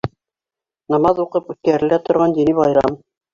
[0.93, 2.99] Намаҙ уҡып үткәрелә торған дини байрам.